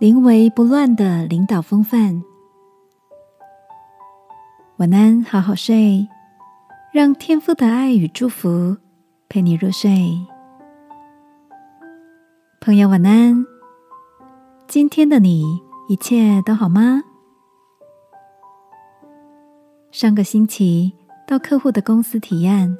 [0.00, 2.22] 临危不乱的领导风范。
[4.78, 6.08] 晚安，好好睡，
[6.90, 8.78] 让天父的爱与祝福
[9.28, 10.18] 陪你入睡。
[12.62, 13.44] 朋友，晚安。
[14.66, 15.44] 今天的你
[15.90, 17.02] 一切都好吗？
[19.90, 20.94] 上个星期
[21.26, 22.74] 到客户的公司提案，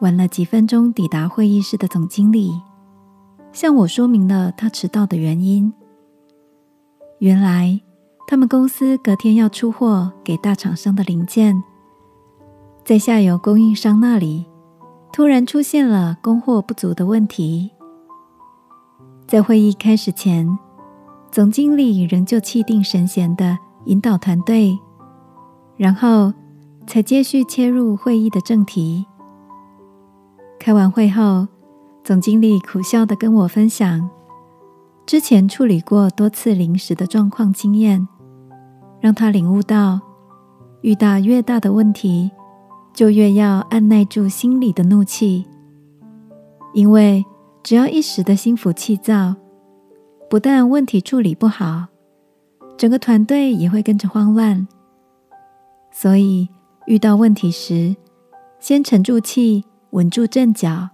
[0.00, 2.58] 晚了几分钟抵达会议室的总经理
[3.52, 5.70] 向我说明了他迟到的原因。
[7.20, 7.78] 原来，
[8.26, 11.62] 他们公司隔天要出货给大厂商的零件，
[12.82, 14.46] 在下游供应商那里
[15.12, 17.72] 突然出现了供货不足的问题。
[19.26, 20.58] 在会议开始前，
[21.30, 24.78] 总经理仍旧气定神闲的引导团队，
[25.76, 26.32] 然后
[26.86, 29.04] 才接续切入会议的正题。
[30.58, 31.46] 开完会后，
[32.02, 34.08] 总经理苦笑的跟我分享。
[35.10, 38.06] 之前处理过多次临时的状况经验，
[39.00, 40.00] 让他领悟到，
[40.82, 42.30] 遇到越大的问题，
[42.94, 45.44] 就越要按耐住心里的怒气，
[46.74, 47.24] 因为
[47.64, 49.34] 只要一时的心浮气躁，
[50.28, 51.86] 不但问题处理不好，
[52.76, 54.68] 整个团队也会跟着慌乱。
[55.90, 56.48] 所以
[56.86, 57.96] 遇到问题时，
[58.60, 60.88] 先沉住气，稳住阵脚，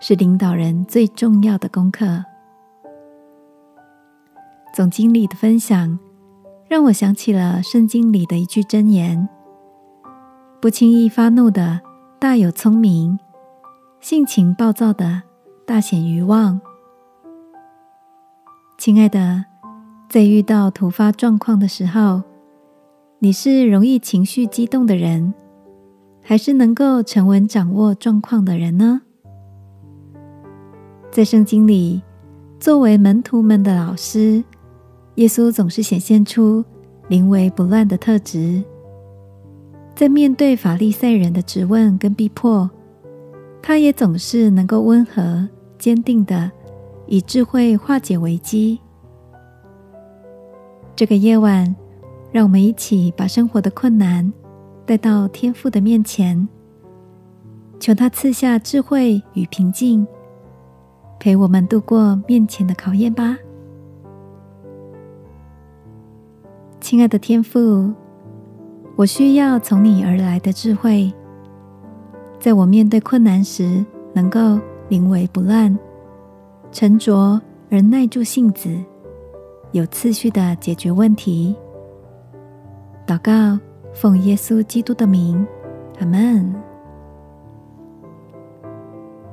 [0.00, 2.24] 是领导人最重要的功课。
[4.74, 5.96] 总经理的分享
[6.68, 9.28] 让我想起了圣经里的一句箴言
[10.60, 11.80] ：“不轻易发怒的
[12.18, 13.16] 大有聪明，
[14.00, 15.22] 性情暴躁的
[15.64, 16.60] 大显愚妄。”
[18.76, 19.44] 亲爱的，
[20.08, 22.24] 在遇到突发状况的时候，
[23.20, 25.32] 你是容易情绪激动的人，
[26.20, 29.02] 还是能够沉稳掌握状况的人呢？
[31.12, 32.02] 在圣经里，
[32.58, 34.42] 作为门徒们的老师。
[35.16, 36.64] 耶稣总是显现出
[37.08, 38.62] 临危不乱的特质，
[39.94, 42.68] 在面对法利赛人的质问跟逼迫，
[43.62, 45.48] 他也总是能够温和
[45.78, 46.50] 坚定的
[47.06, 48.80] 以智慧化解危机。
[50.96, 51.74] 这个夜晚，
[52.32, 54.32] 让我们一起把生活的困难
[54.84, 56.48] 带到天父的面前，
[57.78, 60.04] 求他赐下智慧与平静，
[61.20, 63.36] 陪我们度过面前的考验吧。
[66.94, 67.92] 亲爱的天父，
[68.94, 71.12] 我需要从你而来的智慧，
[72.38, 75.76] 在我面对困难时，能够临危不乱、
[76.70, 78.72] 沉着而耐住性子，
[79.72, 81.56] 有次序的解决问题。
[83.04, 83.58] 祷告，
[83.92, 85.44] 奉耶稣基督的名，
[85.98, 86.54] 阿门。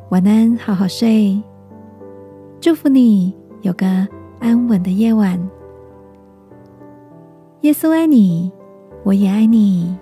[0.09, 1.39] 晚安，好好睡，
[2.59, 3.85] 祝福你有个
[4.39, 5.39] 安稳的夜晚。
[7.61, 8.51] 耶稣爱你，
[9.03, 9.95] 我也爱你。